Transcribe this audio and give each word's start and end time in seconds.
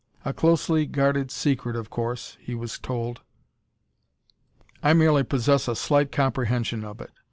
"A 0.25 0.33
closely 0.33 0.87
guarded 0.87 1.29
secret, 1.29 1.75
of 1.75 1.91
course," 1.91 2.35
he 2.41 2.55
was 2.55 2.79
told. 2.79 3.21
"I 4.81 4.93
merely 4.93 5.23
possess 5.23 5.67
a 5.67 5.75
slight 5.75 6.11
comprehension 6.11 6.83
of 6.83 7.01
it. 7.01 7.11